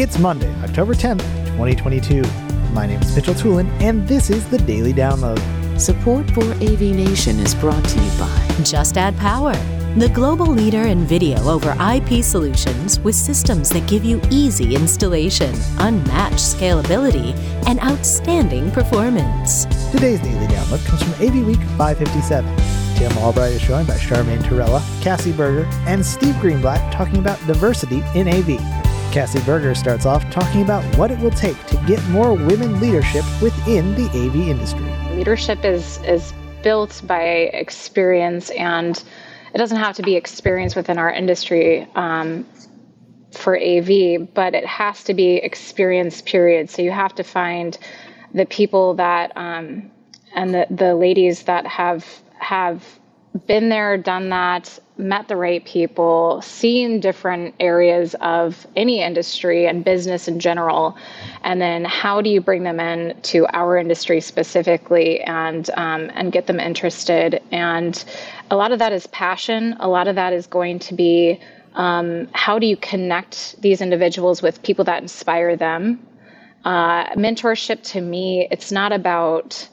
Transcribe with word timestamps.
It's 0.00 0.18
Monday, 0.18 0.50
October 0.62 0.94
10th, 0.94 1.20
2022. 1.58 2.22
My 2.72 2.86
name 2.86 3.02
is 3.02 3.14
Mitchell 3.14 3.34
Tulin, 3.34 3.68
and 3.82 4.08
this 4.08 4.30
is 4.30 4.48
the 4.48 4.56
Daily 4.56 4.94
Download. 4.94 5.38
Support 5.78 6.30
for 6.30 6.42
AV 6.52 6.80
Nation 6.80 7.38
is 7.38 7.54
brought 7.54 7.84
to 7.84 8.02
you 8.02 8.10
by 8.18 8.62
Just 8.64 8.96
Add 8.96 9.14
Power, 9.18 9.52
the 9.98 10.08
global 10.14 10.46
leader 10.46 10.84
in 10.86 11.00
video 11.04 11.38
over 11.46 11.76
IP 11.78 12.24
solutions 12.24 12.98
with 13.00 13.14
systems 13.14 13.68
that 13.68 13.86
give 13.86 14.02
you 14.02 14.22
easy 14.30 14.74
installation, 14.74 15.54
unmatched 15.80 16.38
scalability, 16.38 17.36
and 17.68 17.78
outstanding 17.80 18.70
performance. 18.70 19.66
Today's 19.92 20.20
Daily 20.20 20.46
Download 20.46 20.82
comes 20.86 21.02
from 21.02 21.12
AV 21.16 21.46
Week 21.46 21.60
557. 21.76 22.96
Tim 22.96 23.18
Albright 23.18 23.52
is 23.52 23.60
joined 23.60 23.86
by 23.86 23.98
Charmaine 23.98 24.40
Torella, 24.44 24.80
Cassie 25.02 25.32
Berger, 25.32 25.68
and 25.86 26.04
Steve 26.04 26.36
Greenblatt 26.36 26.90
talking 26.90 27.18
about 27.18 27.38
diversity 27.46 28.02
in 28.14 28.28
AV. 28.28 28.79
Cassie 29.10 29.40
Berger 29.40 29.74
starts 29.74 30.06
off 30.06 30.28
talking 30.30 30.62
about 30.62 30.84
what 30.96 31.10
it 31.10 31.18
will 31.18 31.32
take 31.32 31.66
to 31.66 31.76
get 31.84 32.00
more 32.10 32.32
women 32.32 32.78
leadership 32.78 33.24
within 33.42 33.96
the 33.96 34.06
AV 34.10 34.36
industry. 34.36 34.86
Leadership 35.16 35.64
is 35.64 35.98
is 36.04 36.32
built 36.62 37.02
by 37.06 37.22
experience, 37.22 38.50
and 38.50 39.02
it 39.52 39.58
doesn't 39.58 39.78
have 39.78 39.96
to 39.96 40.02
be 40.02 40.14
experience 40.14 40.76
within 40.76 40.96
our 40.96 41.10
industry 41.10 41.88
um, 41.96 42.46
for 43.32 43.58
AV, 43.58 44.32
but 44.32 44.54
it 44.54 44.64
has 44.64 45.02
to 45.04 45.14
be 45.14 45.36
experience. 45.38 46.22
Period. 46.22 46.70
So 46.70 46.82
you 46.82 46.92
have 46.92 47.14
to 47.16 47.24
find 47.24 47.76
the 48.32 48.46
people 48.46 48.94
that 48.94 49.36
um, 49.36 49.90
and 50.36 50.54
the 50.54 50.68
the 50.70 50.94
ladies 50.94 51.42
that 51.44 51.66
have 51.66 52.06
have 52.38 52.99
been 53.46 53.68
there, 53.68 53.96
done 53.96 54.28
that, 54.30 54.78
met 54.98 55.28
the 55.28 55.36
right 55.36 55.64
people, 55.64 56.42
seen 56.42 57.00
different 57.00 57.54
areas 57.60 58.14
of 58.20 58.66
any 58.74 59.02
industry 59.02 59.66
and 59.66 59.84
business 59.84 60.26
in 60.26 60.40
general, 60.40 60.96
and 61.42 61.60
then 61.60 61.84
how 61.84 62.20
do 62.20 62.28
you 62.28 62.40
bring 62.40 62.64
them 62.64 62.80
in 62.80 63.20
to 63.22 63.46
our 63.52 63.78
industry 63.78 64.20
specifically 64.20 65.20
and 65.22 65.70
um, 65.70 66.10
and 66.14 66.32
get 66.32 66.46
them 66.46 66.58
interested? 66.58 67.40
And 67.52 68.04
a 68.50 68.56
lot 68.56 68.72
of 68.72 68.80
that 68.80 68.92
is 68.92 69.06
passion. 69.08 69.76
A 69.78 69.88
lot 69.88 70.08
of 70.08 70.16
that 70.16 70.32
is 70.32 70.46
going 70.46 70.80
to 70.80 70.94
be 70.94 71.40
um, 71.74 72.28
how 72.32 72.58
do 72.58 72.66
you 72.66 72.76
connect 72.76 73.60
these 73.62 73.80
individuals 73.80 74.42
with 74.42 74.62
people 74.62 74.84
that 74.86 75.02
inspire 75.02 75.56
them? 75.56 76.04
Uh, 76.64 77.06
mentorship 77.14 77.82
to 77.92 78.00
me, 78.00 78.48
it's 78.50 78.72
not 78.72 78.92
about 78.92 79.68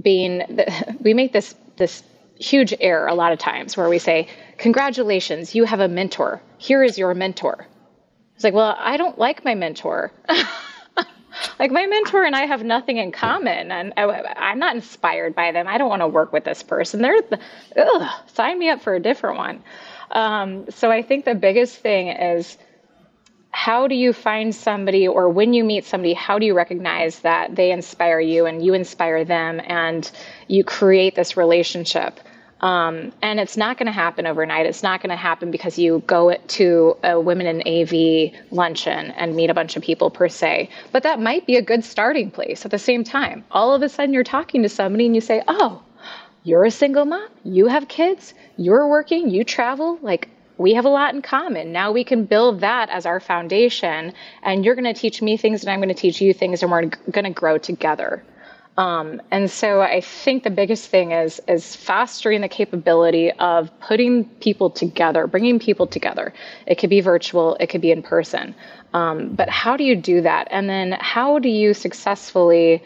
being. 0.00 0.42
We 1.00 1.12
make 1.12 1.32
this 1.32 1.54
this 1.76 2.02
huge 2.38 2.74
error 2.80 3.06
a 3.06 3.14
lot 3.14 3.32
of 3.32 3.38
times 3.38 3.76
where 3.76 3.88
we 3.88 3.98
say, 3.98 4.28
Congratulations, 4.58 5.54
you 5.54 5.64
have 5.64 5.80
a 5.80 5.88
mentor. 5.88 6.40
Here 6.58 6.82
is 6.82 6.98
your 6.98 7.14
mentor. 7.14 7.66
It's 8.34 8.44
like, 8.44 8.54
Well, 8.54 8.76
I 8.78 8.96
don't 8.96 9.18
like 9.18 9.44
my 9.44 9.54
mentor. 9.54 10.12
like, 11.58 11.70
my 11.70 11.86
mentor 11.86 12.24
and 12.24 12.34
I 12.34 12.46
have 12.46 12.62
nothing 12.62 12.98
in 12.98 13.12
common, 13.12 13.70
and 13.70 13.92
I, 13.96 14.50
am 14.52 14.58
not 14.58 14.74
inspired 14.74 15.34
by 15.34 15.52
them. 15.52 15.66
I 15.66 15.78
don't 15.78 15.88
want 15.88 16.02
to 16.02 16.08
work 16.08 16.32
with 16.32 16.44
this 16.44 16.62
person. 16.62 17.02
They're, 17.02 17.20
ugh, 17.76 18.10
sign 18.34 18.58
me 18.58 18.70
up 18.70 18.82
for 18.82 18.94
a 18.94 19.00
different 19.00 19.36
one. 19.36 19.62
Um, 20.10 20.70
so 20.70 20.90
I 20.90 21.02
think 21.02 21.24
the 21.24 21.34
biggest 21.34 21.78
thing 21.78 22.08
is, 22.08 22.56
how 23.54 23.86
do 23.86 23.94
you 23.94 24.12
find 24.12 24.52
somebody 24.52 25.06
or 25.06 25.28
when 25.28 25.52
you 25.52 25.62
meet 25.62 25.84
somebody 25.84 26.12
how 26.12 26.40
do 26.40 26.44
you 26.44 26.54
recognize 26.54 27.20
that 27.20 27.54
they 27.54 27.70
inspire 27.70 28.18
you 28.18 28.46
and 28.46 28.66
you 28.66 28.74
inspire 28.74 29.24
them 29.24 29.60
and 29.64 30.10
you 30.48 30.64
create 30.64 31.14
this 31.14 31.36
relationship? 31.36 32.18
Um, 32.60 33.12
and 33.22 33.38
it's 33.38 33.56
not 33.56 33.78
going 33.78 33.86
to 33.86 33.92
happen 33.92 34.26
overnight. 34.26 34.66
It's 34.66 34.82
not 34.82 35.00
going 35.00 35.10
to 35.10 35.16
happen 35.16 35.52
because 35.52 35.78
you 35.78 36.02
go 36.04 36.34
to 36.34 36.96
a 37.04 37.20
women 37.20 37.46
in 37.46 37.62
av 37.62 37.92
luncheon 38.50 39.12
and 39.12 39.36
meet 39.36 39.50
a 39.50 39.54
bunch 39.54 39.76
of 39.76 39.84
people 39.84 40.10
per 40.10 40.28
se. 40.28 40.68
But 40.90 41.04
that 41.04 41.20
might 41.20 41.46
be 41.46 41.54
a 41.54 41.62
good 41.62 41.84
starting 41.84 42.32
place 42.32 42.64
at 42.64 42.72
the 42.72 42.78
same 42.78 43.04
time. 43.04 43.44
All 43.52 43.72
of 43.72 43.82
a 43.82 43.88
sudden 43.88 44.12
you're 44.12 44.24
talking 44.24 44.64
to 44.64 44.68
somebody 44.68 45.06
and 45.06 45.14
you 45.14 45.20
say 45.20 45.42
oh 45.46 45.80
you're 46.42 46.64
a 46.64 46.70
single 46.70 47.06
mom. 47.06 47.28
You 47.42 47.68
have 47.68 47.88
kids. 47.88 48.34
You're 48.58 48.86
working. 48.86 49.30
You 49.30 49.44
travel. 49.44 49.98
Like 50.02 50.28
we 50.56 50.74
have 50.74 50.84
a 50.84 50.88
lot 50.88 51.14
in 51.14 51.22
common. 51.22 51.72
Now 51.72 51.92
we 51.92 52.04
can 52.04 52.24
build 52.24 52.60
that 52.60 52.88
as 52.90 53.06
our 53.06 53.20
foundation, 53.20 54.12
and 54.42 54.64
you're 54.64 54.74
going 54.74 54.92
to 54.92 54.98
teach 54.98 55.20
me 55.20 55.36
things, 55.36 55.62
and 55.62 55.70
I'm 55.70 55.80
going 55.80 55.88
to 55.88 55.94
teach 55.94 56.20
you 56.20 56.32
things, 56.32 56.62
and 56.62 56.70
we're 56.70 56.86
going 57.10 57.24
to 57.24 57.30
grow 57.30 57.58
together. 57.58 58.22
Um, 58.76 59.22
and 59.30 59.48
so 59.48 59.82
I 59.82 60.00
think 60.00 60.42
the 60.42 60.50
biggest 60.50 60.88
thing 60.90 61.12
is 61.12 61.40
is 61.46 61.76
fostering 61.76 62.40
the 62.40 62.48
capability 62.48 63.30
of 63.32 63.70
putting 63.80 64.24
people 64.24 64.68
together, 64.68 65.28
bringing 65.28 65.60
people 65.60 65.86
together. 65.86 66.34
It 66.66 66.76
could 66.76 66.90
be 66.90 67.00
virtual, 67.00 67.56
it 67.60 67.68
could 67.68 67.80
be 67.80 67.92
in 67.92 68.02
person, 68.02 68.54
um, 68.92 69.34
but 69.34 69.48
how 69.48 69.76
do 69.76 69.84
you 69.84 69.94
do 69.94 70.22
that? 70.22 70.48
And 70.50 70.68
then 70.68 70.96
how 71.00 71.38
do 71.38 71.48
you 71.48 71.72
successfully 71.72 72.82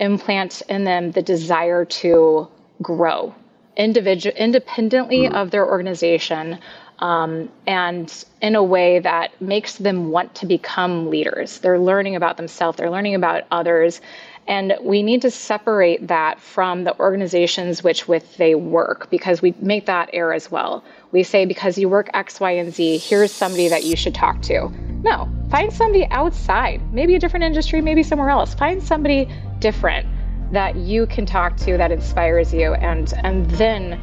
implant 0.00 0.62
in 0.68 0.84
them 0.84 1.10
the 1.10 1.22
desire 1.22 1.84
to 1.84 2.48
grow 2.80 3.34
individual 3.76 4.34
independently 4.36 5.28
mm. 5.28 5.34
of 5.34 5.50
their 5.50 5.66
organization 5.66 6.58
um, 6.98 7.48
and 7.66 8.24
in 8.40 8.54
a 8.54 8.62
way 8.62 8.98
that 9.00 9.40
makes 9.40 9.76
them 9.76 10.10
want 10.10 10.34
to 10.36 10.46
become 10.46 11.10
leaders. 11.10 11.58
They're 11.58 11.78
learning 11.78 12.16
about 12.16 12.36
themselves, 12.36 12.78
they're 12.78 12.90
learning 12.90 13.14
about 13.14 13.44
others. 13.50 14.00
And 14.48 14.76
we 14.80 15.02
need 15.02 15.22
to 15.22 15.30
separate 15.30 16.06
that 16.06 16.40
from 16.40 16.84
the 16.84 16.96
organizations 17.00 17.82
which 17.82 18.06
with 18.06 18.36
they 18.36 18.54
work 18.54 19.10
because 19.10 19.42
we 19.42 19.54
make 19.58 19.86
that 19.86 20.08
error 20.12 20.32
as 20.32 20.50
well. 20.50 20.84
We 21.10 21.24
say 21.24 21.46
because 21.46 21.76
you 21.76 21.88
work 21.88 22.08
X, 22.14 22.38
Y, 22.38 22.52
and 22.52 22.72
Z, 22.72 22.98
here's 22.98 23.32
somebody 23.32 23.66
that 23.68 23.82
you 23.82 23.96
should 23.96 24.14
talk 24.14 24.42
to. 24.42 24.70
No, 25.02 25.28
find 25.50 25.72
somebody 25.72 26.06
outside, 26.10 26.80
maybe 26.92 27.16
a 27.16 27.18
different 27.18 27.44
industry, 27.44 27.80
maybe 27.80 28.04
somewhere 28.04 28.30
else. 28.30 28.54
Find 28.54 28.80
somebody 28.80 29.28
different 29.58 30.06
that 30.52 30.76
you 30.76 31.06
can 31.06 31.26
talk 31.26 31.56
to 31.56 31.76
that 31.76 31.90
inspires 31.90 32.54
you 32.54 32.74
and 32.74 33.12
and 33.24 33.50
then 33.52 34.00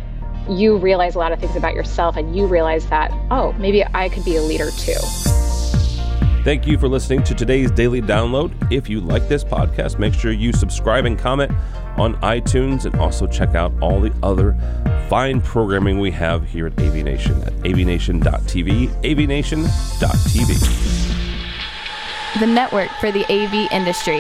you 0.50 0.78
realize 0.78 1.16
a 1.16 1.20
lot 1.20 1.32
of 1.32 1.40
things 1.40 1.56
about 1.56 1.74
yourself 1.74 2.18
and 2.18 2.36
you 2.36 2.46
realize 2.48 2.88
that, 2.88 3.12
oh, 3.32 3.54
maybe 3.54 3.84
I 3.94 4.10
could 4.10 4.26
be 4.26 4.36
a 4.36 4.42
leader 4.42 4.70
too. 4.72 5.00
Thank 6.44 6.68
you 6.68 6.78
for 6.78 6.90
listening 6.90 7.24
to 7.24 7.34
today's 7.34 7.72
daily 7.72 8.02
download. 8.02 8.52
If 8.72 8.90
you 8.90 9.00
like 9.00 9.30
this 9.30 9.46
podcast, 9.46 9.98
make 9.98 10.14
sure 10.14 10.34
you 10.34 10.52
subscribe 10.52 11.06
and 11.06 11.18
comment 11.18 11.54
on 11.98 12.16
iTunes 12.16 12.86
and 12.86 12.96
also 12.96 13.28
check 13.28 13.56
out 13.56 13.72
all 13.82 14.02
the 14.02 14.14
other 14.22 14.58
fine 15.10 15.40
programming 15.40 16.00
we 16.00 16.12
have 16.12 16.46
here 16.46 16.68
at 16.68 16.78
AV 16.82 16.96
Nation 16.96 17.42
at 17.44 17.54
avnation.tv, 17.64 18.90
avnation.tv. 19.04 20.60
The 22.40 22.48
network 22.48 22.90
for 23.00 23.12
the 23.12 23.24
AV 23.32 23.72
industry. 23.72 24.20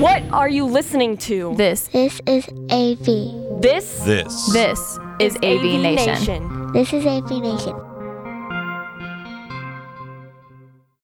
What 0.00 0.22
are 0.32 0.48
you 0.48 0.64
listening 0.64 1.16
to? 1.18 1.54
This. 1.56 1.88
This 1.88 2.20
is 2.24 2.48
AV. 2.70 3.47
This. 3.60 3.98
This. 4.04 4.52
This 4.52 4.78
is, 5.18 5.34
is 5.34 5.36
AV, 5.36 5.42
AV 5.42 5.82
Nation. 5.82 6.14
Nation. 6.14 6.72
This 6.72 6.92
is 6.92 7.04
AV 7.04 7.30
Nation. 7.42 7.87